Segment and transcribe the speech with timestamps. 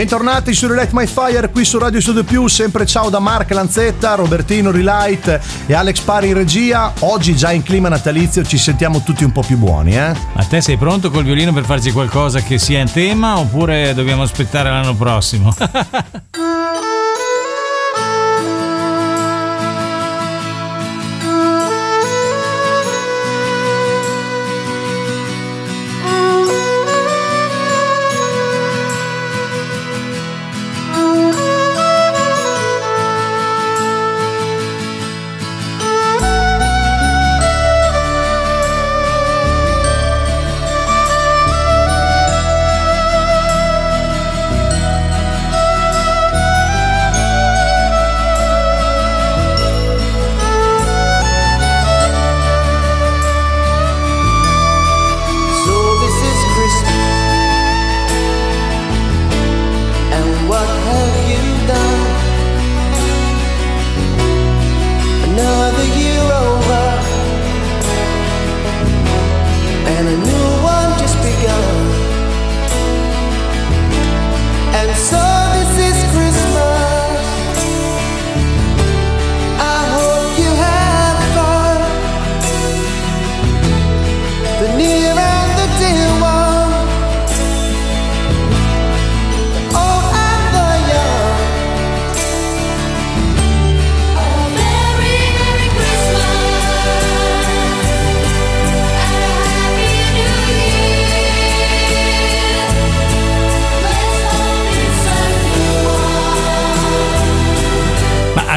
[0.00, 4.14] Bentornati su Relight My Fire qui su Radio Studio Più, sempre ciao da Mark Lanzetta,
[4.14, 6.90] Robertino Relight e Alex Pari in regia.
[7.00, 10.14] Oggi già in clima natalizio ci sentiamo tutti un po' più buoni, eh?
[10.32, 14.22] A te sei pronto col violino per farci qualcosa che sia in tema oppure dobbiamo
[14.22, 15.54] aspettare l'anno prossimo?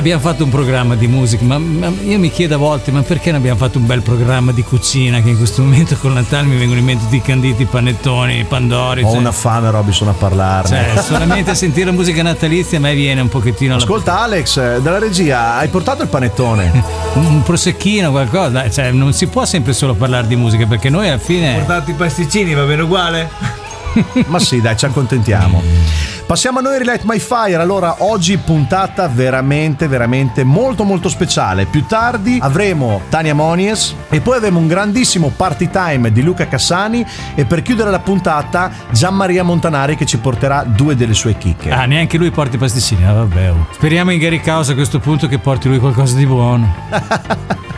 [0.03, 3.31] abbiamo fatto un programma di musica, ma, ma, io mi chiedo a volte, ma perché
[3.31, 6.58] non abbiamo fatto un bel programma di cucina che in questo momento con Natale mi
[6.58, 9.02] vengono in mente tutti i canditi, i panettoni, i pandori.
[9.02, 10.67] Ho cioè, una fame, Robinson, a parlarne.
[10.67, 13.75] Cioè, solamente sentire musica natalizia a me viene un pochettino...
[13.75, 14.21] Ascolta la...
[14.23, 16.83] Alex, dalla regia, hai portato il panettone?
[17.13, 21.08] un, un prosecchino, qualcosa, cioè, non si può sempre solo parlare di musica perché noi
[21.08, 21.53] alla fine...
[21.53, 23.62] Ho portato i pasticcini, va bene uguale?
[24.27, 26.04] Ma sì, dai, ci accontentiamo.
[26.26, 27.55] Passiamo a noi Relight My Fire.
[27.55, 31.65] Allora, oggi puntata veramente, veramente molto, molto speciale.
[31.65, 37.05] Più tardi avremo Tania Monies e poi avremo un grandissimo party time di Luca Cassani.
[37.36, 41.70] E per chiudere la puntata, Gian Maria Montanari che ci porterà due delle sue chicche.
[41.71, 43.05] Ah, neanche lui porta i pasticcini.
[43.05, 43.54] Ah, vabbè.
[43.73, 46.73] Speriamo in Gary Caos a questo punto che porti lui qualcosa di buono.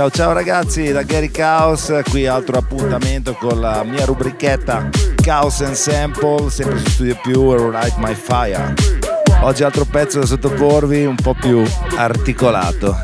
[0.00, 4.88] Ciao ciao ragazzi da Gary Chaos, qui altro appuntamento con la mia rubrichetta
[5.22, 8.72] Chaos and Sample, sempre su Studio Più Light My Fire.
[9.42, 11.62] Oggi altro pezzo da sottoporvi un po' più
[11.96, 12.96] articolato.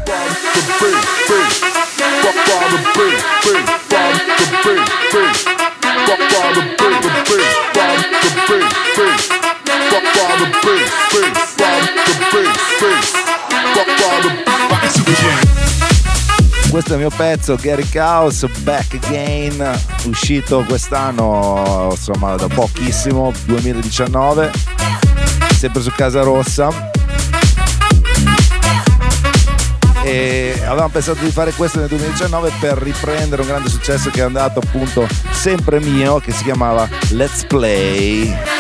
[16.77, 24.51] Questo è il mio pezzo Gary Chaos Back Again uscito quest'anno insomma da pochissimo 2019
[25.57, 26.91] sempre su Casa Rossa.
[30.05, 34.25] E avevamo pensato di fare questo nel 2019 per riprendere un grande successo che è
[34.25, 38.56] andato appunto sempre mio che si chiamava Let's Play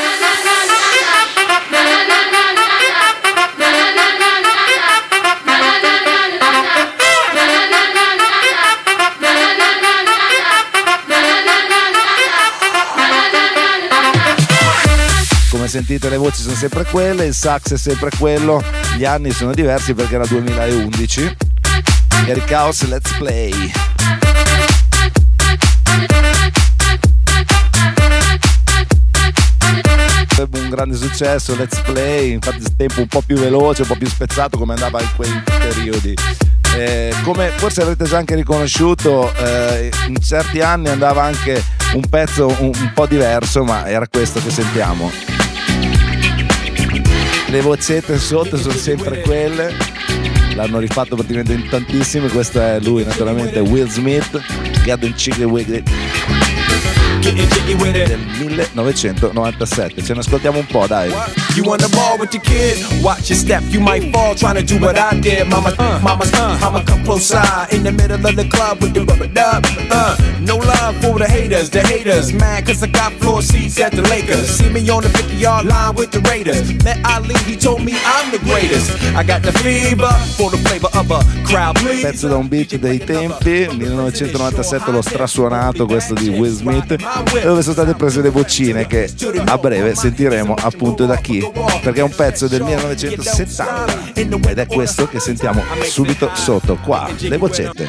[15.76, 18.64] sentite le voci sono sempre quelle, il sax è sempre quello,
[18.96, 21.36] gli anni sono diversi perché era 2011.
[22.24, 23.72] Gary Chaos, let's play.
[30.52, 34.08] un grande successo, let's play, infatti il tempo un po' più veloce, un po' più
[34.08, 36.14] spezzato come andava in quei periodi.
[36.74, 41.62] Eh, come forse avrete già anche riconosciuto, eh, in certi anni andava anche
[41.92, 45.35] un pezzo un, un po' diverso, ma era questo che sentiamo
[47.48, 49.74] le vocette sotto sono sempre quelle.
[50.54, 52.28] L'hanno rifatto praticamente in tantissime.
[52.28, 54.40] Questo è lui naturalmente Will Smith.
[54.84, 55.82] The Chicken Wiggle
[58.06, 61.12] del 1997 ce ne ascoltiamo un po' dai
[61.54, 62.76] You wanna ball with your kid?
[63.02, 65.48] Watch your step, you might fall trying to do what I did.
[65.48, 68.92] Mama, uh, mama, uh, I'ma come close side in the middle of the club with
[68.92, 69.64] the rubber dub.
[69.90, 72.32] Uh, no love for the haters, the haters.
[72.34, 74.58] Mad cause I got floor seats at the Lakers.
[74.58, 76.72] See me on the 50 yard line with the Raiders.
[76.84, 78.90] Met Ali, he told me I'm the greatest.
[79.16, 82.02] I got the fever for the flavor of a crowd please.
[82.02, 86.96] Pezzo da un beat dei tempi, 1997 l'ho strasuonato questo di Will Smith
[87.42, 89.12] dove sono state prese le boccine che
[89.44, 91.38] a breve sentiremo appunto da chi?
[91.82, 97.38] Perché è un pezzo del 1970 ed è questo che sentiamo subito sotto qua le
[97.38, 97.88] boccette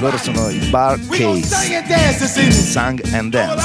[0.00, 2.52] loro sono i Bar Case.
[2.52, 3.64] Sang and Dance.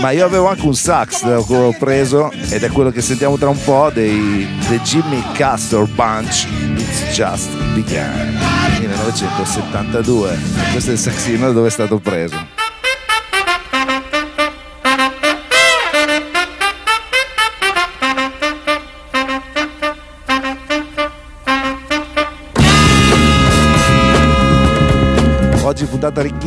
[0.00, 3.48] ma io avevo anche un sax che ho preso ed è quello che sentiamo tra
[3.48, 6.46] un po' dei The Jimmy Castor Bunch.
[6.76, 8.38] It's Just Began.
[8.80, 10.38] 1972
[10.72, 12.61] questo è il saxino dove è stato preso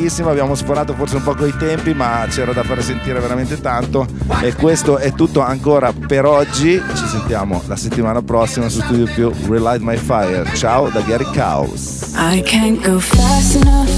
[0.06, 4.06] ricchissima, abbiamo sforato forse un po' coi tempi, ma c'era da fare sentire veramente tanto
[4.42, 6.80] e questo è tutto ancora per oggi.
[6.94, 10.46] Ci sentiamo la settimana prossima su Studio Più Relight My Fire.
[10.54, 12.14] Ciao da Gary Caos.
[12.16, 13.90] I can't go fast enough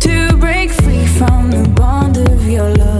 [0.00, 2.97] to break free from the bond of your love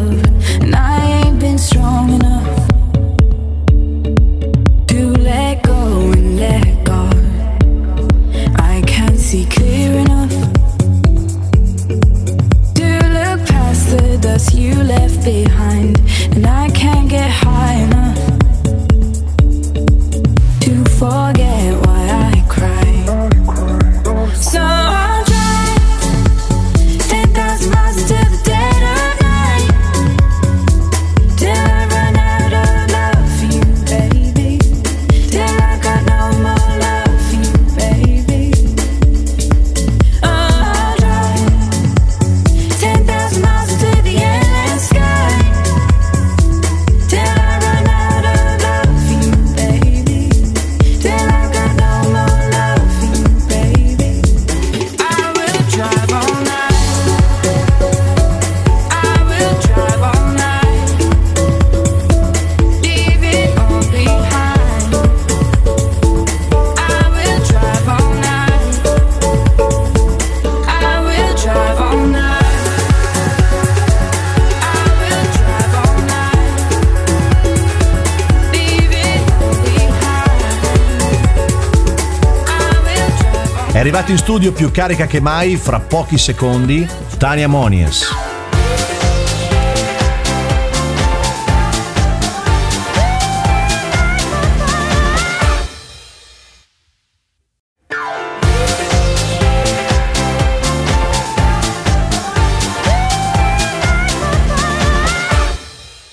[83.89, 86.87] arrivato in studio più carica che mai, fra pochi secondi,
[87.17, 88.07] Tania Monies.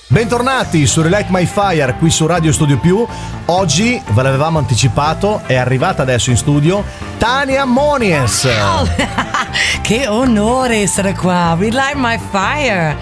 [0.07, 3.06] Bentornati su Relight My Fire qui su Radio Studio Più.
[3.48, 6.86] Oggi ve l'avevamo anticipato, è arrivata adesso in studio
[7.25, 8.48] Tania Monies.
[9.81, 11.56] che onore essere qua.
[11.57, 12.95] We light my fire.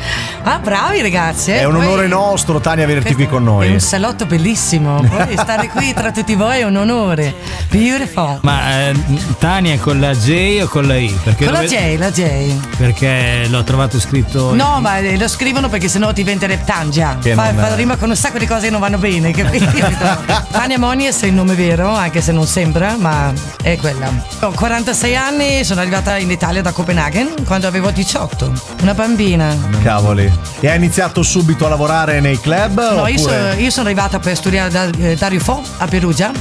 [0.46, 1.52] Ah, bravi ragazzi.
[1.52, 1.60] eh.
[1.60, 3.72] È un Poi- onore nostro Tania averti qui con È noi.
[3.72, 5.02] un salotto bellissimo.
[5.02, 7.34] Poi stare qui tra tutti voi è un onore.
[7.70, 8.40] Beautiful.
[8.42, 8.94] Ma eh,
[9.40, 11.18] Tania con la J o con la I?
[11.24, 12.76] Perché, Con la dove- J, la J.
[12.78, 14.54] perché l'ho trovato scritto.
[14.54, 17.18] No, ma eh, lo scrivono perché sennò diventerebbe Tangia.
[17.22, 19.66] Che Fa, è- fa rima con un sacco di cose che non vanno bene, capito?
[20.52, 24.12] Tania Monies è il nome vero, anche se non sembra, ma è quella.
[24.42, 28.52] Ho 46 anni, sono arrivata in Italia da Copenaghen quando avevo 18.
[28.82, 29.56] Una bambina.
[29.82, 30.33] Cavoli.
[30.60, 32.78] E hai iniziato subito a lavorare nei club?
[32.96, 36.32] No, io, oppure- so- io sono arrivata per studiare da eh, Dario Fo a Perugia.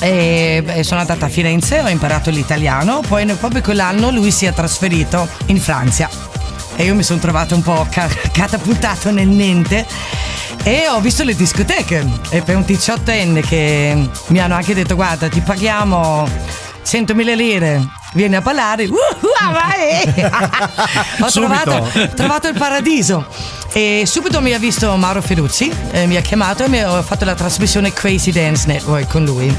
[0.00, 4.52] E beh, sono andata a Firenze, ho imparato l'italiano, poi proprio quell'anno lui si è
[4.52, 6.08] trasferito in Francia
[6.76, 9.86] e io mi sono trovata un po' ca- catapultato nel niente
[10.64, 15.28] e ho visto le discoteche e per un 18enne che mi hanno anche detto guarda
[15.28, 16.26] ti paghiamo
[16.84, 17.82] 100.000 lire
[18.14, 18.86] vieni a ballare.
[18.86, 20.24] Uh, uh, vai!
[21.20, 23.26] ho trovato, trovato il paradiso.
[23.72, 27.24] E subito mi ha visto Mauro Feruzzi eh, mi ha chiamato e mi ho fatto
[27.24, 29.52] la trasmissione Crazy Dance Network con lui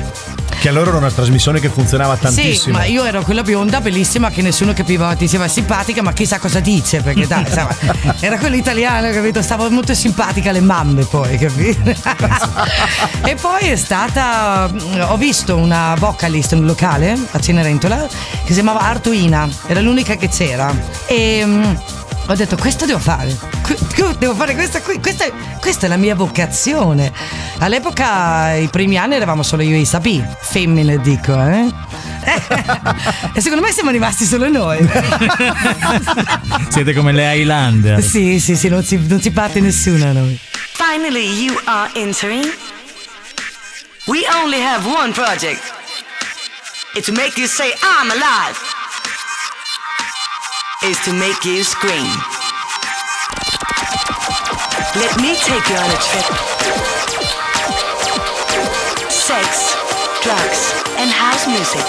[0.59, 2.77] Che allora era una trasmissione che funzionava sì, tantissimo.
[2.77, 7.01] ma io ero quella bionda bellissima che nessuno capiva, diceva simpatica, ma chissà cosa dice,
[7.01, 7.75] perché dai, insomma,
[8.19, 9.41] era quella italiana, capito?
[9.41, 11.89] Stavo molto simpatica alle mamme poi, capito?
[13.23, 14.69] e poi è stata,
[15.09, 20.15] ho visto una vocalist in un locale a Cenerentola che si chiamava Artuina, era l'unica
[20.15, 20.73] che c'era.
[21.05, 21.73] E mm,
[22.27, 23.35] ho detto, questo devo fare,
[24.17, 25.25] devo fare questa qui, questa,
[25.59, 27.11] questa è la mia vocazione.
[27.59, 31.71] All'epoca, i primi anni eravamo solo io e Isabi, femmine dico, eh?
[33.33, 34.79] e secondo me siamo rimasti solo noi.
[36.69, 38.01] Siete come le Highlander.
[38.01, 40.39] sì, sì, sì, non si, non si parte nessuno a noi.
[40.73, 42.45] Finally, you are entering
[44.07, 45.63] We only have one project.
[46.95, 48.74] It's to make you say, I'm alive.
[50.83, 52.05] Is to make you scream.
[54.95, 56.27] Let me take you on a trip.
[59.09, 59.73] Sex,
[60.21, 61.85] drugs, and house music.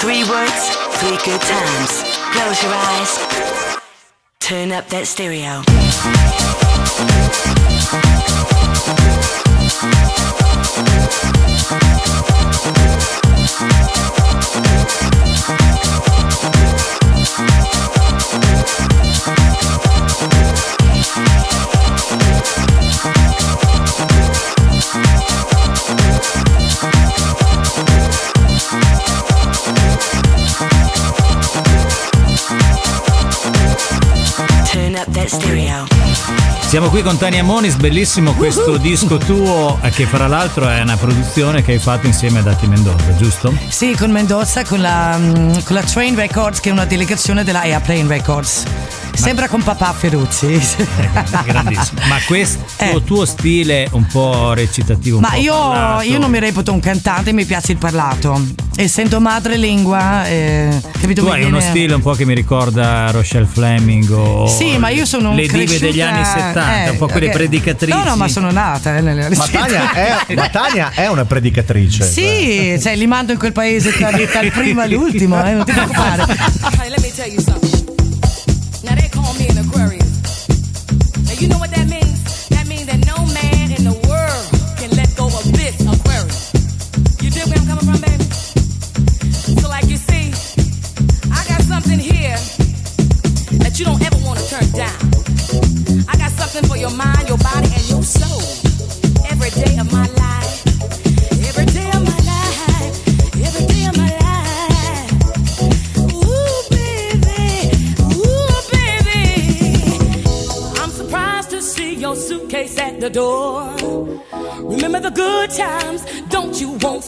[0.00, 2.04] Three words, three good times.
[2.32, 3.18] Close your eyes.
[4.38, 5.62] Turn up that stereo.
[36.72, 41.60] Siamo qui con Tania Monis, bellissimo questo disco tuo che fra l'altro è una produzione
[41.60, 43.54] che hai fatto insieme ad Atti Mendoza, giusto?
[43.68, 47.60] Sì, con Mendoza, con la, mm, con la Train Records, che è una delegazione della
[47.60, 48.64] Airplane Records.
[49.22, 50.60] Sembra con papà Feruzzi.
[51.46, 52.00] Grandissimo.
[52.08, 53.00] Ma questo Eh.
[53.04, 57.32] tuo stile un po' recitativo, un Ma po' io, io non mi reputo un cantante,
[57.32, 58.40] mi piace il parlato.
[58.74, 61.22] Essendo madrelingua, eh, capito?
[61.22, 64.88] Tu hai uno viene- stile un po' che mi ricorda Rochelle Fleming o Sì, ma
[64.88, 67.32] io sono le dive degli anni 70, eh, un po' quelle ok.
[67.32, 67.96] predicatrici.
[67.96, 72.04] No, no, ma sono nata eh, nelle Ma Tania è, ma Tania è una predicatrice.
[72.04, 76.24] Sì, cioè, li mando in quel paese dal, dal primo all'ultimo, eh, non ti preoccupare.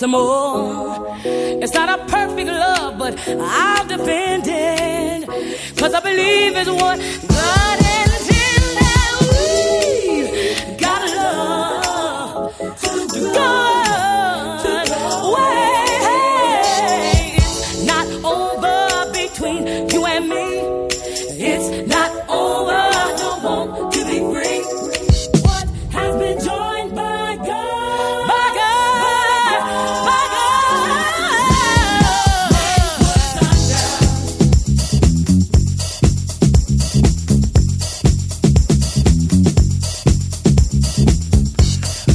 [0.04, 1.16] Some more?
[1.24, 5.26] It's not a perfect love, but I'll defend it.
[5.78, 7.23] Cause I believe it's what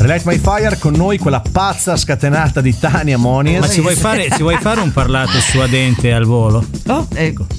[0.10, 3.60] Relight My Fire con noi, quella pazza scatenata di Tania Monies.
[3.60, 6.66] Ma ci vuoi, fare, ci vuoi fare un parlato suadente al volo?
[6.88, 7.59] Oh, ecco.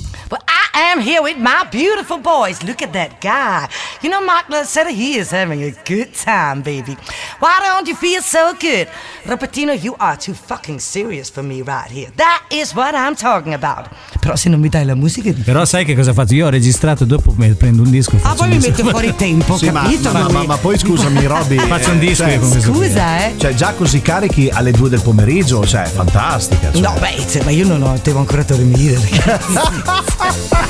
[0.81, 2.63] Am here with my beautiful boys.
[2.63, 3.69] Look at that guy.
[4.01, 6.97] You know, Mark said he is having a good time, baby.
[7.39, 8.89] Why don't you feel so good?
[9.25, 12.11] Rapatino, you are too fucking serious for me right here.
[12.17, 13.91] That is what I'm talking about.
[14.21, 15.31] Però se non mi dai la musica...
[15.45, 16.33] Però sai che cosa faccio?
[16.33, 19.83] Io ho registrato dopo prendo un disco Ah, poi mi mette fuori tempo, Sì, ma,
[19.83, 20.11] capito?
[20.13, 21.57] ma- ma- ma poi scusami, Robby.
[21.69, 22.61] Faccio un eh, disco cioè.
[22.61, 23.35] Scusa, eh.
[23.37, 26.73] Cioè, già così carichi alle 2 del pomeriggio, cioè, fantastica.
[26.73, 26.81] Cioè.
[26.81, 28.99] No, beh, ma io non ho, devo ancora dormire.
[28.99, 30.69] ragazzi.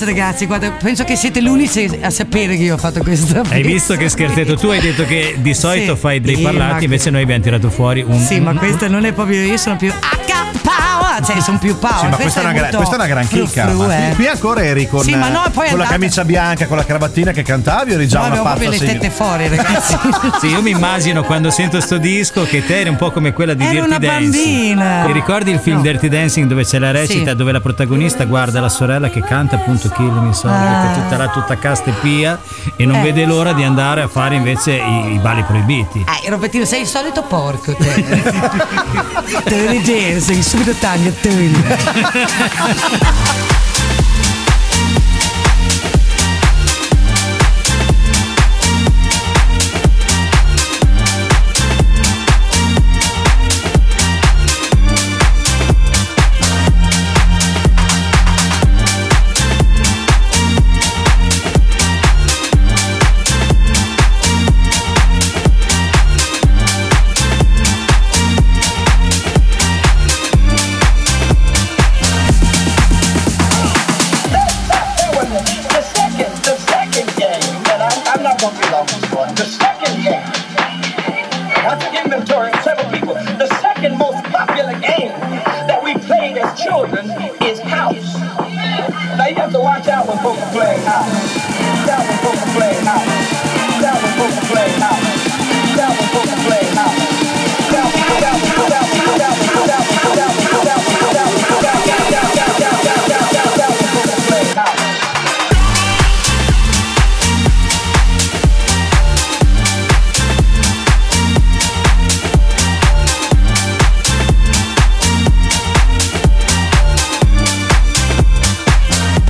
[0.00, 3.42] Grazie ragazzi, guarda, penso che siete gli unici a sapere che io ho fatto questo.
[3.50, 4.56] Hai visto che scherzetto?
[4.56, 6.00] Tu hai detto che di solito Sì.
[6.00, 8.18] fai dei ma- invece noi abbiamo tirato fuori un.
[8.18, 9.42] Sì, ma questa non è proprio.
[9.42, 9.88] Io sono più.
[9.88, 9.92] I
[11.20, 11.32] power!
[11.34, 11.98] Cioè, sono più power.
[11.98, 13.66] Sì, ma questa è, una, gra- molto questa è una gran chicca.
[13.68, 14.14] fru, ma eh.
[14.14, 16.84] qui, ancora eri con, Sì, ma no, eh, poi con la camicia bianca, con la
[16.84, 19.98] cravatina che cantavi o eri già No, una avevo pazza proprio le tette fuori, ragazzi.
[20.40, 23.54] Sì, io mi immagino quando sento sto disco che te eri un po' come quella
[23.54, 24.76] di Ero Dirty una Dancing.
[24.78, 25.02] bambina.
[25.06, 25.82] Ti ricordi il film No.
[25.82, 27.36] Dirty Dancing dove c'è la recita, Sì.
[27.36, 30.80] dove la protagonista guarda la sorella che canta appunto Kill Me Sorry, Ah.
[30.92, 32.38] che è tutta là tutta casta e pia
[32.76, 33.02] e non Eh.
[33.02, 36.04] vede l'ora di andare a fare invece i, i balli proibiti.
[36.24, 38.04] Eh, Robertino, sei il solito porco te.
[39.44, 41.22] Dirty Dancing, subito taglio, at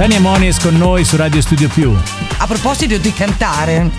[0.00, 1.94] Tania Monies con noi su Radio Studio Più.
[2.38, 3.90] A proposito di cantare,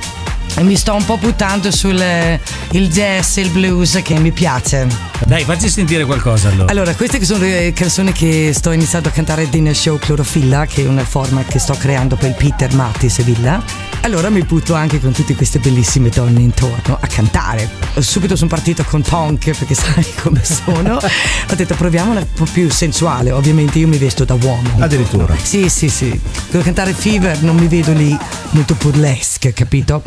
[0.62, 2.42] mi sto un po' buttando sul eh,
[2.90, 5.11] jazz e il blues che mi piace.
[5.26, 6.72] Dai, facci sentire qualcosa allora.
[6.72, 10.84] Allora, queste che sono le canzoni che sto iniziando a cantare dinner show Clorofilla, che
[10.84, 13.64] è una forma che sto creando per Peter Matti Sevilla.
[14.02, 17.70] Allora mi butto anche con tutte queste bellissime donne intorno a cantare.
[18.00, 20.96] Subito sono partito con punk perché sai come sono.
[20.96, 24.78] Ho detto proviamola un po' più sensuale, ovviamente io mi vesto da uomo.
[24.80, 25.36] Addirittura.
[25.42, 26.20] Sì, sì, sì.
[26.50, 28.18] Devo cantare Fever, non mi vedo lì
[28.50, 30.02] molto burlesque, capito?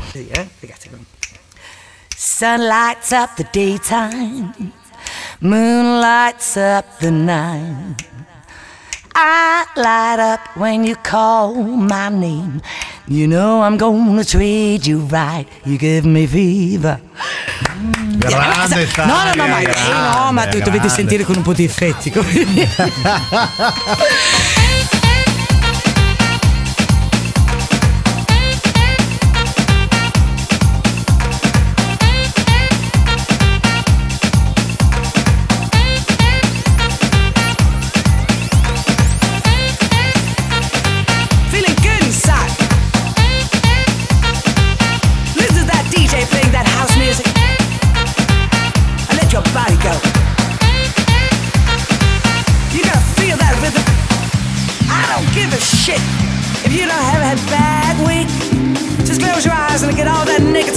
[2.16, 4.50] Sun lights up the daytime,
[5.40, 7.97] moon lights up the night.
[9.16, 12.61] I light up when you call my name.
[13.07, 15.47] You know I'm gonna treat you right.
[15.64, 17.01] You give me fever.
[18.18, 20.88] Grande No, no, no, ma, Tania, eh, no, ma grande, dovete grande.
[20.88, 22.11] sentire con un po' di effetti.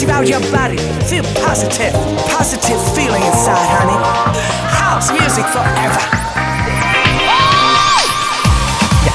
[0.08, 0.78] that negative out of your body.
[1.08, 1.94] Feel positive,
[2.30, 3.98] positive feeling inside, honey.
[4.70, 6.17] House music forever.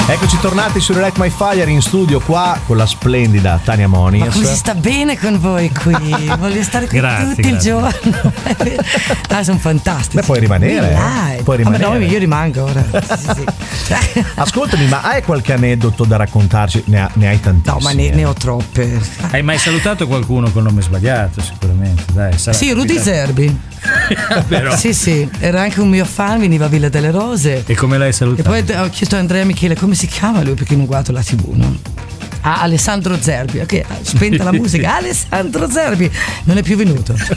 [0.04, 4.26] Eccoci tornati su Light My Fire in studio qua con la splendida Tania Monies.
[4.26, 5.94] Ma come si sta bene con voi qui?
[6.38, 7.70] Voglio stare qui Grazie, tutto il grazie.
[7.70, 8.32] giorno.
[9.28, 10.16] ah, sono fantastici.
[10.16, 10.92] Beh, puoi rimanere,
[11.38, 11.42] eh.
[11.42, 11.98] Puoi Ah, ma rimanere.
[12.00, 12.84] no, io rimango ora.
[13.16, 13.44] Sì, sì,
[14.14, 14.24] sì.
[14.34, 16.82] Ascoltami, ma hai qualche aneddoto da raccontarci?
[16.86, 17.74] Ne, ha- ne hai tantissimi.
[17.80, 19.00] No, ma ne, ne ho troppe.
[19.30, 21.40] Hai mai salutato qualcuno col nome sbagliato?
[21.40, 22.36] Sicuramente, dai.
[22.36, 23.10] sarà Sì, Rudy capitato.
[23.10, 23.60] Zerbi.
[24.46, 27.64] Però- Sì, sì, era anche un mio fan, veniva a Villa delle Rose.
[27.66, 28.48] E come l'hai E salutato?
[28.48, 31.52] poi ho chiesto a Andrea Michele come si chiama lui perché non guardo la TV,
[31.55, 31.76] no?
[32.44, 34.96] Ah, Alessandro Zerbi, ok, ha spenta la musica.
[34.96, 36.11] Alessandro Zerbi
[36.44, 37.14] non è più venuto.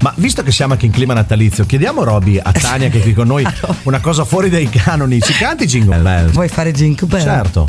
[0.00, 3.12] Ma visto che siamo anche in clima natalizio, chiediamo Roby a Tania che è qui
[3.12, 3.46] con noi
[3.84, 5.20] una cosa fuori dai canoni.
[5.20, 6.32] Ci canti Jingle Bells?
[6.32, 7.22] Vuoi fare Jingle Bell?
[7.22, 7.68] Certo.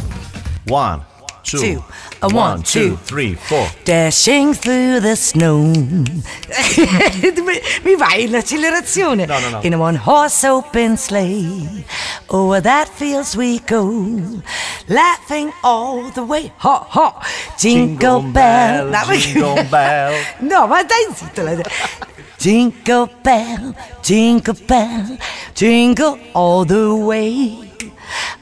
[0.70, 1.00] One,
[1.48, 1.84] two, Two.
[2.22, 2.98] A one, two.
[3.06, 3.68] three, four.
[3.86, 5.62] Dashing through the snow.
[7.84, 9.26] mi vai in accelerazione.
[9.28, 9.62] No, no, no.
[9.62, 11.86] In a one horse open sleigh.
[12.30, 14.42] Over that fields we go.
[14.90, 16.52] Laughing all the way.
[16.58, 17.22] Ha ha.
[17.58, 18.92] Jingle, bell.
[19.16, 20.14] Jingle bell.
[20.42, 21.44] No, ma dai zitto.
[21.44, 21.64] la-
[22.40, 25.18] Jingle bell, jingle bell,
[25.56, 27.58] jingle all the way.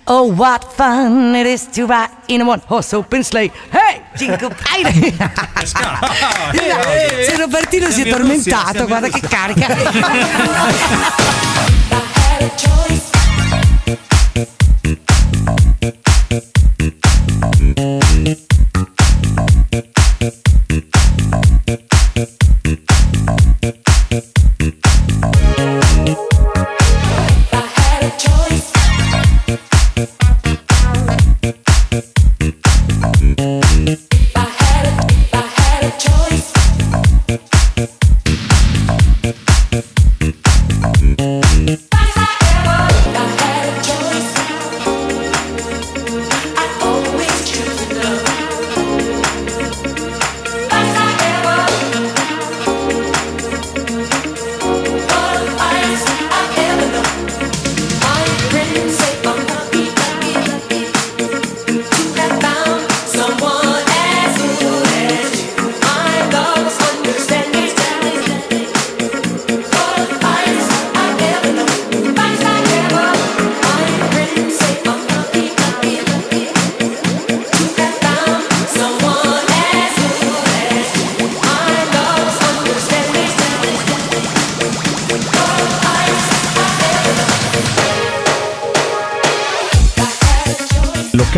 [0.08, 3.52] Oh, what fun it is to ride in a one horse open sleigh.
[3.72, 4.92] Hey, jingle bell.
[7.26, 9.68] Se Robertino si è tormentato, guarda che carica.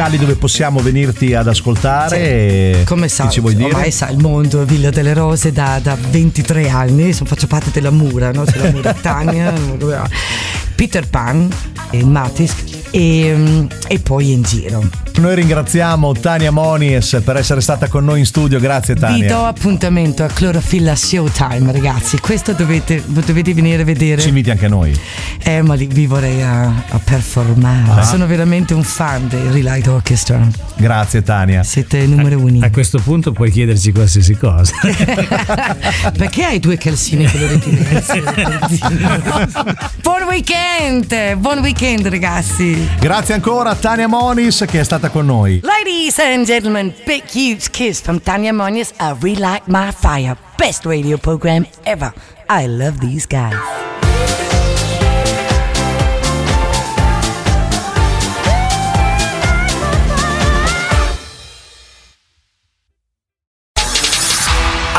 [0.08, 2.84] locali dove possiamo venirti ad ascoltare.
[2.86, 3.70] Come sa, Che ci vuoi dire?
[3.70, 7.91] ormai sa il mondo Villa delle Rose da, da 23 anni, sono- faccio parte della
[7.91, 8.43] Mura, no?
[8.46, 9.54] C'è la Muratania,
[10.76, 11.50] Peter Pan,
[11.91, 12.56] e il Matisk
[12.91, 14.84] e, mm, e poi in giro.
[15.17, 18.60] Noi ringraziamo Tania Monies per essere stata con noi in studio.
[18.60, 19.27] Grazie Vi Tania.
[19.27, 22.19] do appuntamento a Clorofilla Showtime, ragazzi.
[22.19, 24.21] Questo dovete, dovete venire a vedere.
[24.21, 24.95] Ci inviti anche noi.
[25.41, 28.01] Eh, ma vi vorrei a, a performare.
[28.01, 28.03] Ah.
[28.03, 30.47] Sono veramente un fan del Relight Orchestra.
[30.75, 31.63] Grazie Tania.
[31.63, 32.63] Siete numero uno.
[32.63, 34.73] A questo punto puoi chiederci qualsiasi cosa.
[36.15, 38.21] Perché hai due calzini coloriti diversi?
[40.03, 41.36] buon weekend!
[41.38, 42.88] Buon weekend, ragazzi!
[42.99, 45.62] Grazie ancora a Tania Monis che è stata con noi.
[45.63, 48.93] Ladies and gentlemen, big huge kiss from Tanya Moniz.
[49.00, 50.38] I relight my fire.
[50.58, 52.13] Best radio program ever.
[52.50, 53.56] I love these guys.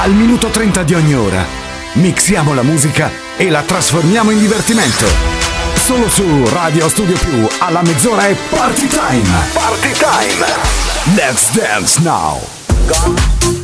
[0.01, 1.45] Al minuto 30 di ogni ora
[1.95, 5.48] mixiamo la musica e la trasformiamo in divertimento.
[5.89, 9.27] Solo su Radio Studio Più alla mezz'ora è Party Time.
[9.55, 10.45] Party Time.
[11.15, 12.39] Let's dance now.
[12.91, 13.58] Ciao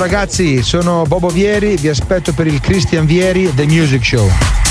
[0.00, 4.69] ragazzi, sono Bobo Vieri, vi aspetto per il Christian Vieri The Music Show.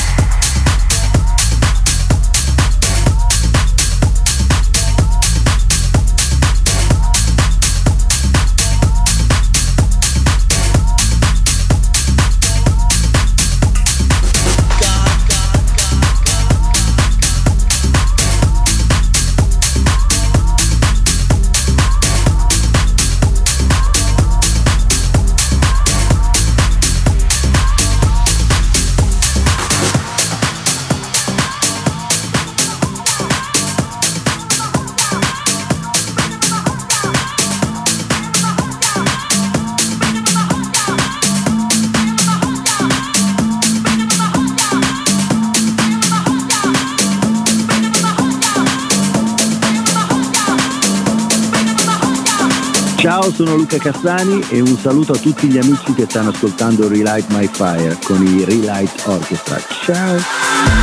[53.45, 57.47] Sono Luca Cassani e un saluto a tutti gli amici che stanno ascoltando Relight My
[57.47, 59.57] Fire con i Relight Orchestra.
[59.85, 60.78] Ciao!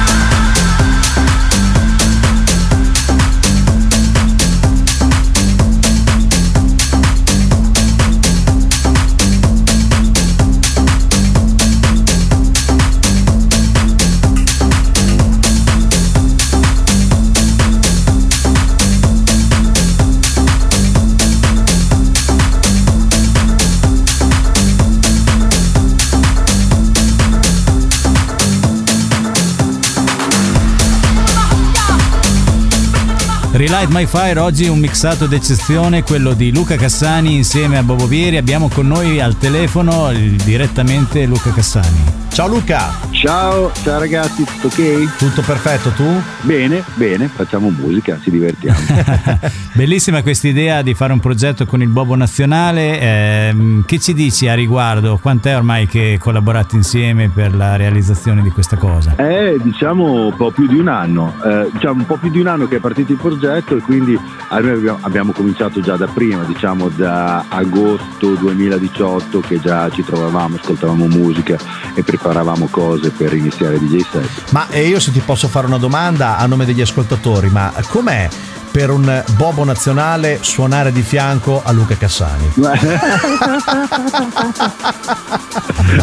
[33.66, 38.36] Relight My Fire oggi un mixato d'eccezione, quello di Luca Cassani insieme a Bobo Vieri.
[38.36, 42.25] Abbiamo con noi al telefono direttamente Luca Cassani.
[42.36, 42.92] Ciao Luca!
[43.12, 45.16] Ciao, ciao ragazzi, tutto ok?
[45.16, 46.04] Tutto perfetto, tu?
[46.42, 48.78] Bene, bene, facciamo musica, ci divertiamo.
[49.72, 53.00] Bellissima questa idea di fare un progetto con il Bobo Nazionale.
[53.00, 55.18] Ehm, che ci dici a riguardo?
[55.20, 59.14] Quant'è ormai che collaborate insieme per la realizzazione di questa cosa?
[59.16, 62.48] È diciamo un po' più di un anno, eh, diciamo un po' più di un
[62.48, 66.90] anno che è partito il progetto e quindi eh, abbiamo cominciato già da prima, diciamo
[66.90, 71.56] da agosto 2018 che già ci trovavamo, ascoltavamo musica
[71.94, 72.25] e preparavamo
[72.70, 74.50] cose per iniziare DJ set.
[74.50, 78.28] Ma eh, io se ti posso fare una domanda a nome degli ascoltatori, ma com'è
[78.70, 82.52] per un Bobo nazionale suonare di fianco a Luca Cassani?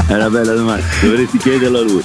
[0.08, 2.04] È una bella domanda, dovresti chiederlo a lui.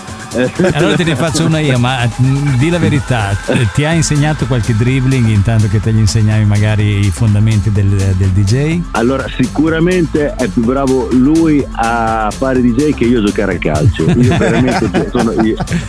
[0.72, 4.46] Allora te ne faccio una io, ma mh, di la verità, t- ti ha insegnato
[4.46, 8.80] qualche dribbling intanto che te gli insegnavi magari i fondamenti del, del DJ?
[8.92, 14.04] Allora, sicuramente è più bravo lui a fare DJ che io a giocare a calcio.
[14.10, 15.32] Io veramente sono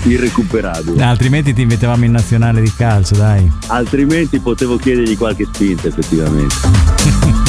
[0.03, 1.03] irrecuperabile.
[1.03, 3.49] Altrimenti ti invitavamo in nazionale di calcio, dai.
[3.67, 7.47] Altrimenti potevo chiedergli qualche spinta, effettivamente.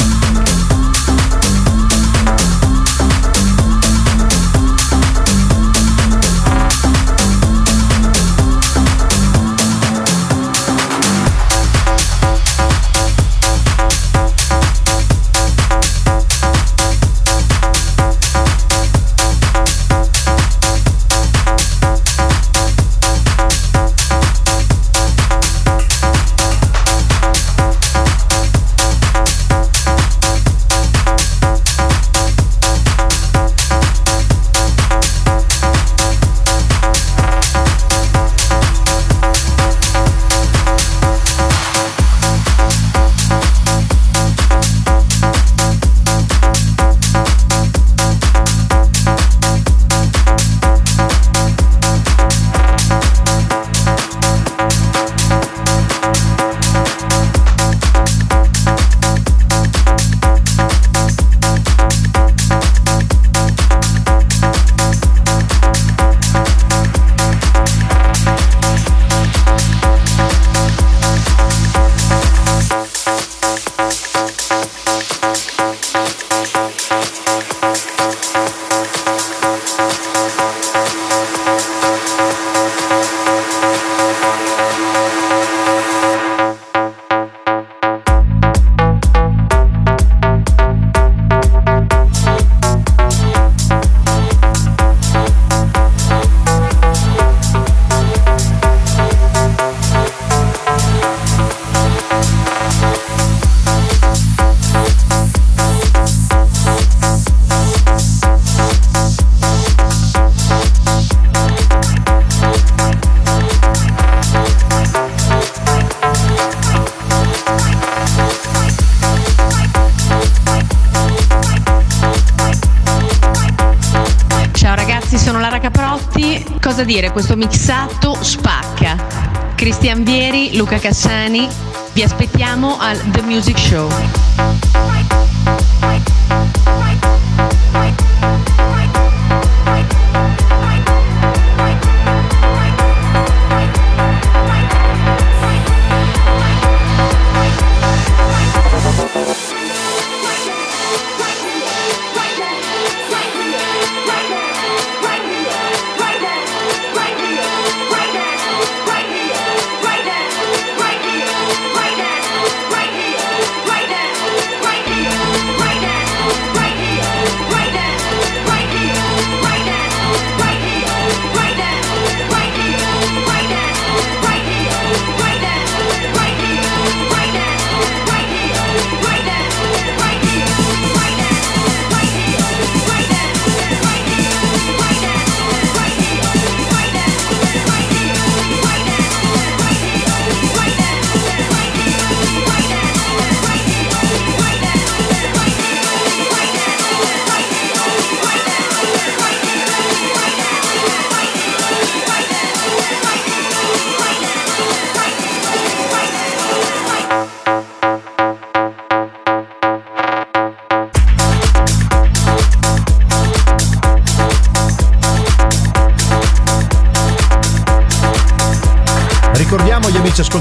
[126.93, 129.53] dire, questo mixato spacca.
[129.55, 131.47] Cristian Vieri, Luca Cassani,
[131.93, 133.89] vi aspettiamo al The Music Show.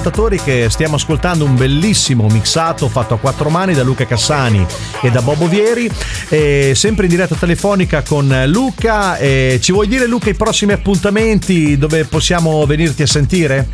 [0.00, 4.64] Ascoltatori che stiamo ascoltando un bellissimo mixato fatto a quattro mani da Luca Cassani
[5.02, 5.90] e da Bobo Vieri,
[6.30, 9.18] e sempre in diretta telefonica con Luca.
[9.18, 13.68] E ci vuoi dire Luca i prossimi appuntamenti dove possiamo venirti a sentire?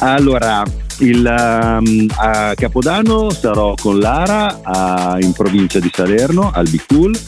[0.00, 0.62] Allora,
[0.98, 7.18] il, um, a Capodanno sarò con Lara a- in provincia di Salerno al Be Cool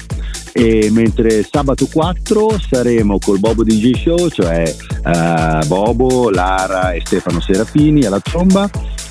[0.59, 7.41] e mentre sabato 4 saremo col Bobo DJ Show, cioè eh, Bobo, Lara e Stefano
[7.41, 8.69] Serafini alla tromba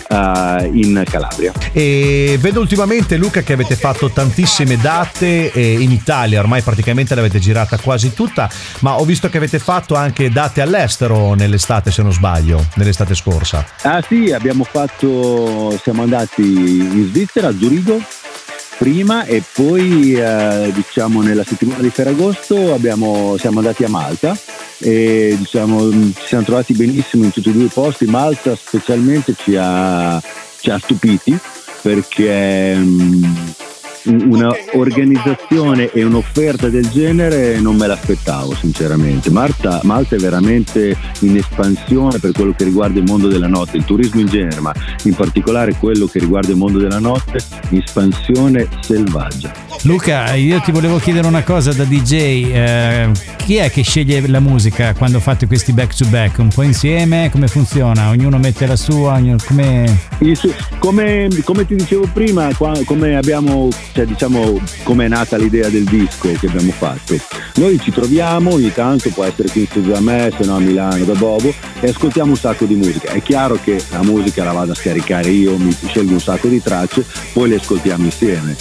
[0.10, 1.54] eh, in Calabria.
[1.72, 7.40] E vedo ultimamente Luca che avete fatto tantissime date eh, in Italia, ormai praticamente l'avete
[7.40, 12.12] girata quasi tutta, ma ho visto che avete fatto anche date all'estero nell'estate se non
[12.12, 13.66] sbaglio, nell'estate scorsa.
[13.84, 18.02] Ah sì, abbiamo fatto, siamo andati in Svizzera, a Zurigo
[18.78, 24.38] prima e poi eh, diciamo nella settimana di Ferragosto abbiamo, siamo andati a Malta
[24.80, 28.06] e diciamo, mh, ci siamo trovati benissimo in tutti e due i posti.
[28.06, 30.22] Malta specialmente ci ha,
[30.60, 31.38] ci ha stupiti
[31.82, 33.54] perché mh,
[34.08, 39.30] una organizzazione e un'offerta del genere non me l'aspettavo sinceramente.
[39.30, 43.86] Malta, Malta è veramente in espansione per quello che riguarda il mondo della notte, il
[43.86, 47.40] turismo in genere, ma in particolare quello che riguarda il mondo della notte,
[47.70, 49.66] espansione selvaggia.
[49.84, 52.14] Luca, io ti volevo chiedere una cosa da DJ.
[52.14, 56.40] eh, chi è che sceglie la musica quando fate questi back to back?
[56.40, 57.30] Un po' insieme?
[57.32, 58.10] Come funziona?
[58.10, 59.14] Ognuno mette la sua?
[59.14, 60.00] ognuno- come...
[60.80, 62.50] Come, come ti dicevo prima,
[62.86, 67.16] come abbiamo, cioè diciamo, come è nata l'idea del disco che abbiamo fatto.
[67.56, 71.04] Noi ci troviamo ogni tanto, può essere qui studio da me, se no a Milano
[71.04, 73.12] da Bobo, e ascoltiamo un sacco di musica.
[73.12, 76.62] È chiaro che la musica la vado a scaricare io, mi scelgo un sacco di
[76.62, 78.56] tracce, poi le ascoltiamo insieme.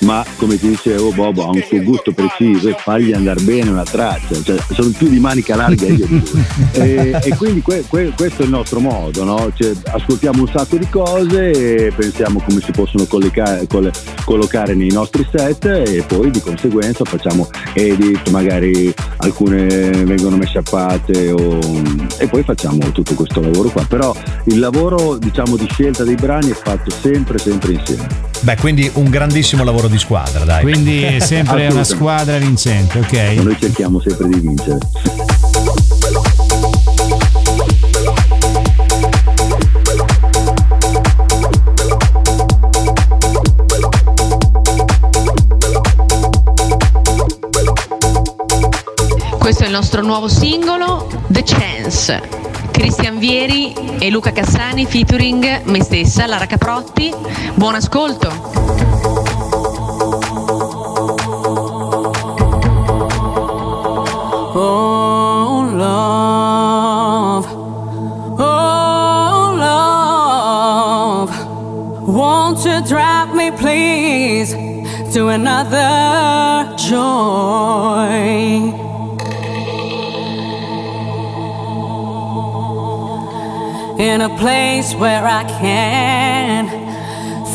[0.00, 3.84] Ma come ti dicevo, Bobo ha un suo gusto preciso e fagli andare bene una
[3.84, 6.44] traccia, cioè, sono più di manica larga io di lui.
[6.72, 9.52] e, e quindi que- que- questo è il nostro modo, no?
[9.54, 11.50] Cioè, ascoltiamo un sacco di cose
[11.86, 13.92] e pensiamo come si possono collega- col-
[14.72, 19.66] collocare nei nostri set e poi di conseguenza facciamo edit, magari alcune
[20.04, 21.58] vengono mesciappate o-
[22.18, 23.84] e poi facciamo tutto questo lavoro qua.
[23.84, 28.06] Però il lavoro diciamo di scelta dei brani è fatto sempre sempre insieme.
[28.40, 30.62] Beh, quindi un grandissimo lavoro di squadra, dai.
[30.62, 33.42] Quindi è sempre una squadra vincente, ok?
[33.42, 34.78] Noi cerchiamo sempre di vincere.
[49.52, 52.22] Questo è il nostro nuovo singolo, The Chance.
[52.70, 57.12] Cristian Vieri e Luca Cassani featuring me stessa, Lara Caprotti.
[57.52, 58.30] Buon ascolto.
[64.54, 65.64] Oh
[68.38, 69.52] oh
[75.12, 78.81] to another joy?
[84.10, 86.66] In a place where I can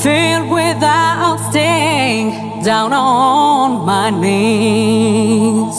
[0.02, 5.76] feel without staying down on my knees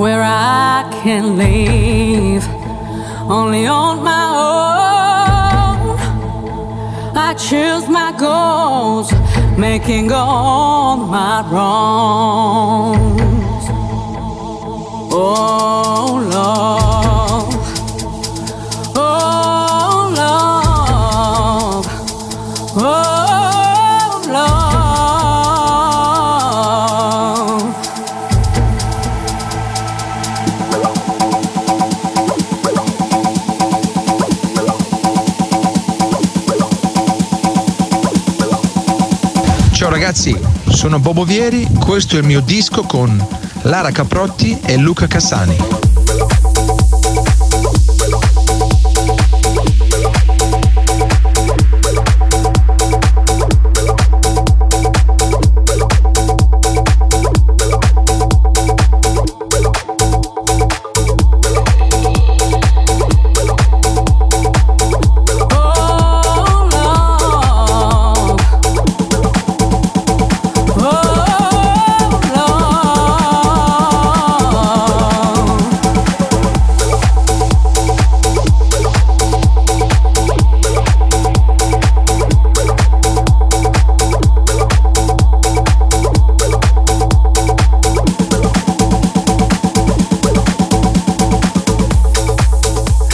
[0.00, 2.44] where I can live
[3.30, 4.26] only on my
[5.76, 5.98] own.
[7.16, 9.12] I choose my goals,
[9.56, 13.10] making all my wrongs.
[15.12, 16.79] Oh love,
[40.10, 40.36] ragazzi,
[40.70, 43.24] sono Bobo Vieri, questo è il mio disco con
[43.62, 45.89] Lara Caprotti e Luca Cassani.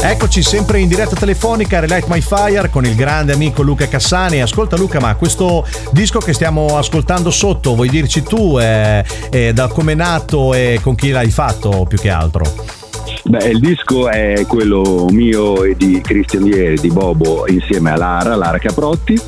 [0.07, 4.43] Seguirci sempre in diretta telefonica Relight My Fire con il grande amico Luca Cassani.
[4.43, 9.69] Ascolta Luca, ma questo disco che stiamo ascoltando sotto, vuoi dirci tu eh, eh, da
[9.69, 12.45] come è nato e con chi l'hai fatto più che altro?
[13.25, 18.37] Beh, il disco è quello mio e di Cristian Vieri, di Bobo, insieme a Lara,
[18.37, 19.19] Lara Caprotti.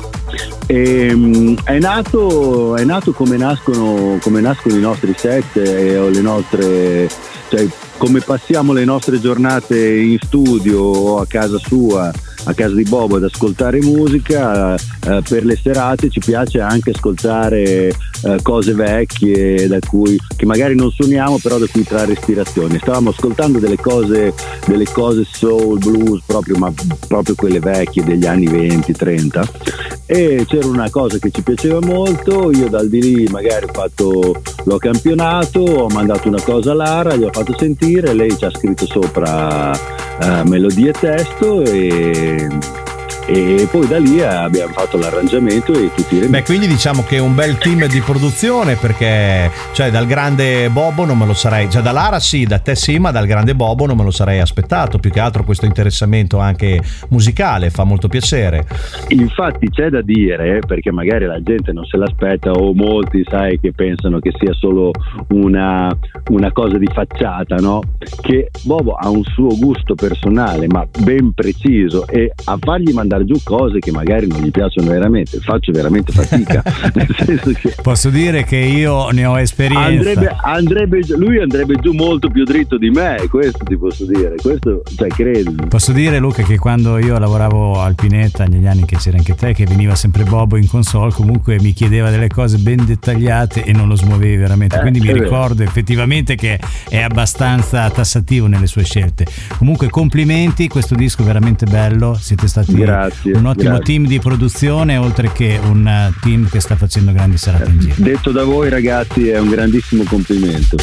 [0.67, 6.21] E, mm, è, nato, è nato come nascono, come nascono i nostri set e le
[6.21, 7.09] nostre,
[7.49, 7.67] cioè
[7.99, 12.09] come passiamo le nostre giornate in studio o a casa sua,
[12.45, 17.87] a casa di Bobo ad ascoltare musica, eh, per le serate ci piace anche ascoltare
[18.23, 22.79] eh, cose vecchie da cui, che magari non suoniamo però da cui trarre ispirazione.
[22.79, 24.33] Stavamo ascoltando delle cose,
[24.65, 26.71] delle cose soul, blues, proprio, ma
[27.07, 32.67] proprio quelle vecchie degli anni 20-30 e c'era una cosa che ci piaceva molto, io
[32.67, 37.29] dal di lì magari fatto, l'ho campionato, ho mandato una cosa a Lara, gli ho
[37.31, 42.98] fatto sentire, lei ci ha scritto sopra eh, melodie e testo e, eh,
[43.31, 46.29] e poi da lì abbiamo fatto l'arrangiamento e tutti i remix.
[46.29, 51.05] Beh, quindi diciamo che è un bel team di produzione perché cioè dal grande Bobo
[51.05, 53.85] non me lo sarei, già da Lara sì, da te sì, ma dal grande Bobo
[53.85, 58.65] non me lo sarei aspettato, più che altro questo interessamento anche musicale, fa molto piacere.
[59.09, 63.73] Infatti c'è da dire, perché magari la gente non se l'aspetta o molti sai che
[63.73, 64.91] pensano che sia solo
[65.29, 65.95] una,
[66.29, 67.81] una cosa di facciata, no?
[68.21, 73.35] Che Bobo ha un suo gusto personale ma ben preciso e a fargli mandare giù
[73.43, 76.61] cose che magari non gli piacciono veramente, faccio veramente fatica.
[76.93, 80.09] Nel senso che Posso dire che io ne ho esperienza.
[80.09, 84.81] andrebbe, andrebbe lui andrebbe giù molto più dritto di me, questo ti posso dire, questo
[84.95, 85.55] cioè credi.
[85.67, 89.53] Posso dire Luca che quando io lavoravo al Pinetta negli anni che c'era anche te
[89.53, 93.87] che veniva sempre Bobo in console comunque mi chiedeva delle cose ben dettagliate e non
[93.87, 95.23] lo smuovevi veramente Eh, quindi mi vero.
[95.23, 96.59] ricordo effettivamente che
[96.89, 99.25] è abbastanza tassativo nelle sue scelte
[99.57, 103.83] comunque complimenti questo disco è veramente bello siete stati Grazie, un ottimo grazie.
[103.83, 107.95] team di produzione oltre che un eh, team che sta facendo grandi serate in giro
[107.97, 110.77] Detto da voi ragazzi è un grandissimo complimento.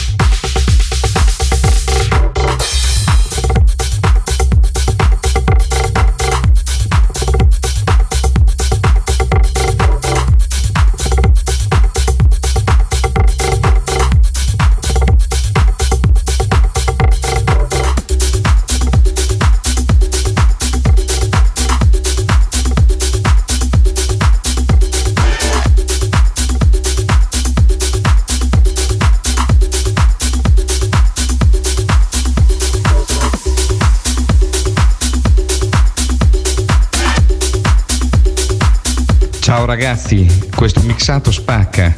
[39.66, 41.92] Ragazzi, questo mixato spacca.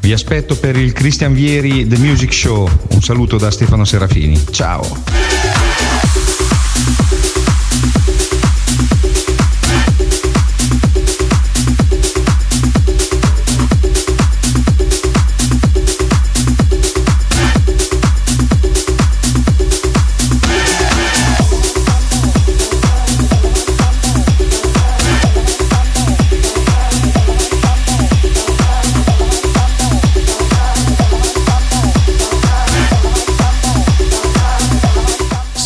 [0.00, 2.68] Vi aspetto per il Christian Vieri The Music Show.
[2.90, 4.40] Un saluto da Stefano Serafini.
[4.50, 5.39] Ciao.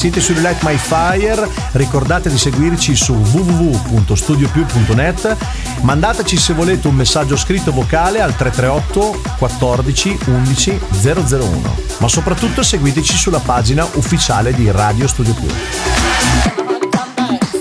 [0.05, 5.35] Siete su Light My Fire, ricordate di seguirci su www.studiopiù.net,
[5.81, 13.17] mandateci se volete un messaggio scritto vocale al 338 14 11 001, ma soprattutto seguiteci
[13.17, 15.49] sulla pagina ufficiale di Radio Studio Più.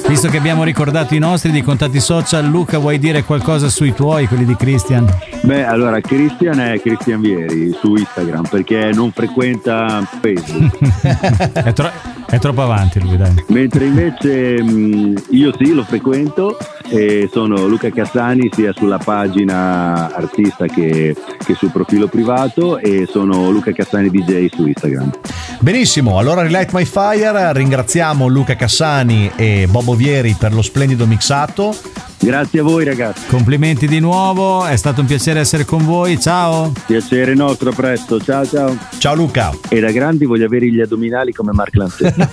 [0.09, 4.27] visto che abbiamo ricordato i nostri di contatti social Luca vuoi dire qualcosa sui tuoi
[4.27, 5.07] quelli di Christian
[5.43, 10.77] Beh, allora Christian è Christian Vieri su Instagram perché non frequenta Facebook.
[11.51, 11.91] è, tro-
[12.33, 16.57] è troppo avanti lui dai Mentre invece mh, io sì, lo frequento
[16.89, 21.15] e sono Luca Cassani sia sulla pagina artista che,
[21.45, 25.11] che sul profilo privato e sono Luca Cassani DJ su Instagram.
[25.59, 31.75] Benissimo, allora Relight My Fire, ringraziamo Luca Cassani e Bobo Vieri per lo splendido mixato.
[32.23, 33.27] Grazie a voi ragazzi.
[33.27, 36.71] Complimenti di nuovo, è stato un piacere essere con voi, ciao.
[36.85, 38.17] Piacere nostro, a presto.
[38.21, 38.77] Ciao ciao.
[38.97, 39.51] Ciao Luca.
[39.67, 42.23] E da grandi voglio avere gli addominali come Mark Lanzetti.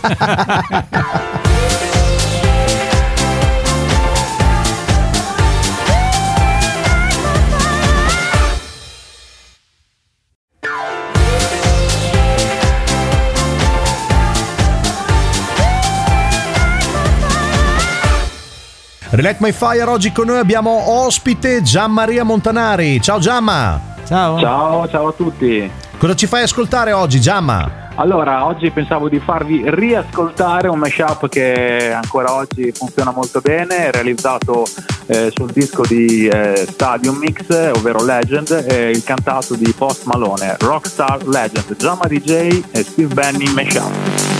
[19.12, 23.00] Relight My Fire, oggi con noi abbiamo ospite Gianmaria Montanari.
[23.00, 23.96] Ciao Giamma.
[24.06, 24.38] Ciao.
[24.38, 25.68] Ciao, ciao a tutti.
[25.98, 27.88] Cosa ci fai ascoltare oggi Giamma?
[27.96, 34.64] Allora, oggi pensavo di farvi riascoltare un mashup che ancora oggi funziona molto bene, realizzato
[35.06, 40.56] eh, sul disco di eh, Stadium Mix, ovvero Legend, e il cantato di Post Malone,
[40.60, 44.39] Rockstar Legend, Jama DJ e Steve Benny Mashup.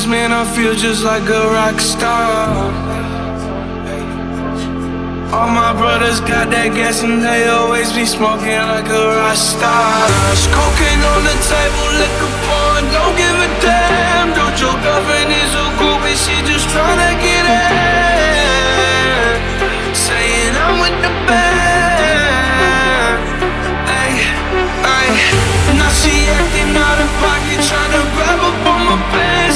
[0.00, 0.32] Popping man.
[0.32, 2.72] I feel just like a rock star.
[5.32, 10.06] All my brothers got that gas and they always be smoking like a rock star.
[10.50, 14.34] Cocaine on the table, liquor porn, don't give a damn.
[14.34, 17.69] Don't your girlfriend is a groupie, she just tryna get in.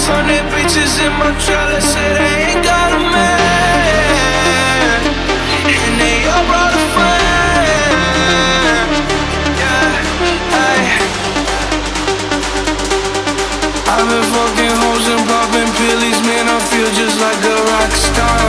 [0.04, 5.00] Hundred bitches in my trailer, say they ain't got a man.
[5.64, 9.00] And they all brought a friend.
[9.56, 11.00] Yeah, ay.
[13.96, 16.52] I've been fucking hoes and popping pillies, man.
[16.52, 18.44] I feel just like a rock star.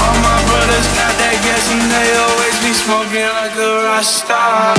[0.00, 4.72] All my brothers got that gas and they always be smoking like a rock star.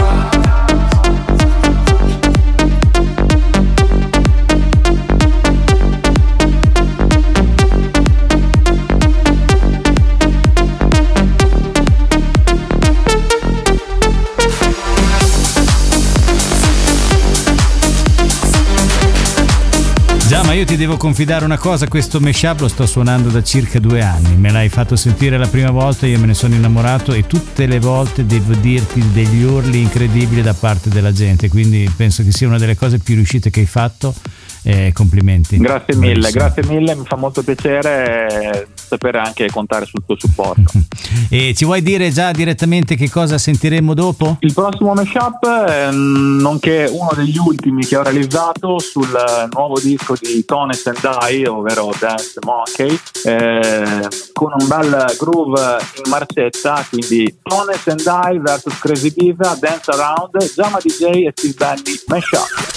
[20.57, 24.35] Io ti devo confidare una cosa, questo mashup lo sto suonando da circa due anni,
[24.37, 27.79] me l'hai fatto sentire la prima volta, io me ne sono innamorato e tutte le
[27.79, 32.57] volte devo dirti degli urli incredibili da parte della gente, quindi penso che sia una
[32.57, 34.15] delle cose più riuscite che hai fatto,
[34.63, 35.57] eh, complimenti.
[35.57, 36.43] Grazie mille, Bravissimo.
[36.43, 40.71] grazie mille, mi fa molto piacere sapere anche contare sul tuo supporto.
[41.29, 44.38] E ci vuoi dire già direttamente che cosa sentiremo dopo?
[44.39, 50.15] Il prossimo mashup, eh, nonché uno degli ultimi che ho realizzato sul eh, nuovo disco
[50.19, 57.39] di Tones and I, ovvero Dance Monkey, eh, con un bel groove in marcetta, quindi
[57.41, 62.76] Tones and I vs Crazy Biza, Dance Around, Jama DJ e Steve Benny mashup.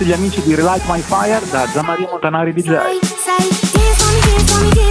[0.00, 2.68] Tutti gli amici di Relight My Fire da Gianmaria Montanari DJ.
[3.02, 4.89] say, dance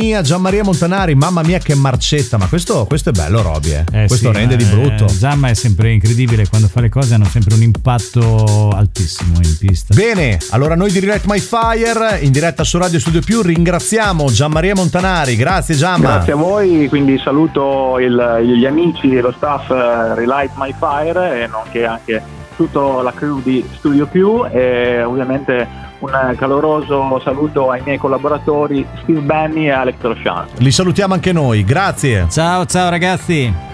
[0.00, 3.84] mia, Gianmaria Montanari, mamma mia che marcetta, ma questo, questo è bello Roby, eh.
[3.92, 5.04] Eh questo sì, rende di ma, brutto.
[5.06, 9.56] eh, Zamma è sempre incredibile, quando fa le cose hanno sempre un impatto altissimo in
[9.58, 9.94] pista.
[9.94, 14.74] Bene, allora noi di Relight My Fire in diretta su Radio Studio Più ringraziamo Gianmaria
[14.74, 16.14] Montanari, grazie Gianma.
[16.14, 21.42] Grazie a voi, quindi saluto il- gli amici e lo staff eh, Relight My Fire
[21.42, 22.22] e nonché anche
[22.56, 29.20] tutta la crew di Studio Più e ovviamente un caloroso saluto ai miei collaboratori Steve
[29.20, 30.46] Benny e Alex Roshan.
[30.58, 32.26] Li salutiamo anche noi, grazie.
[32.30, 33.66] Ciao, ciao ragazzi.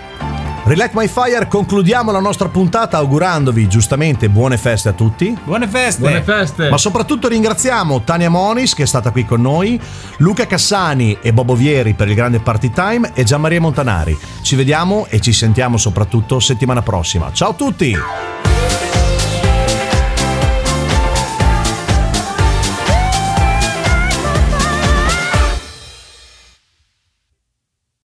[0.67, 5.37] Relight My Fire, concludiamo la nostra puntata augurandovi giustamente buone feste a tutti.
[5.45, 6.01] Buone feste.
[6.01, 6.71] Buone feste.
[6.71, 9.79] Ma soprattutto ringraziamo Tania Monis che è stata qui con noi,
[10.19, 14.19] Luca Cassani e Bobo Vieri per il grande party time e Gianmaria Montanari.
[14.41, 17.31] Ci vediamo e ci sentiamo soprattutto settimana prossima.
[17.31, 17.95] Ciao a tutti!